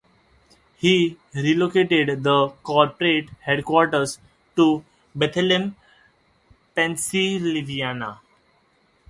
He 0.77 1.19
relocated 1.35 2.23
the 2.23 2.47
corporate 2.63 3.29
headquarters 3.43 4.17
to 4.55 4.83
Bethlehem, 5.15 5.75
Pennsylvania. 6.73 8.19